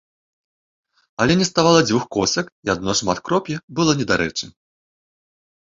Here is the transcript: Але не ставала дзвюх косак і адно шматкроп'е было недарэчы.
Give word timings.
Але 1.25 1.33
не 1.41 1.45
ставала 1.49 1.81
дзвюх 1.89 2.05
косак 2.17 2.45
і 2.69 2.73
адно 2.77 2.91
шматкроп'е 3.03 3.55
было 3.81 3.91
недарэчы. 4.03 4.45